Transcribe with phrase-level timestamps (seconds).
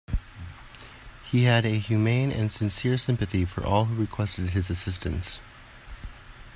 [1.29, 5.39] He had a humane and sincere sympathy for all who requested his assistance.